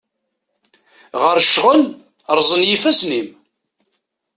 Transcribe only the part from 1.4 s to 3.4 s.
ccɣel, rẓen yifassen-im.